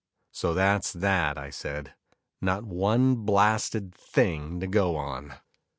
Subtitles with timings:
[0.31, 1.93] "So that's that," I said,
[2.41, 5.35] "not one blasted thing to go on."